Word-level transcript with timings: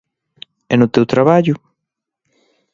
E 0.73 0.75
no 0.77 0.87
teu 0.93 1.05
traballo? 1.05 1.55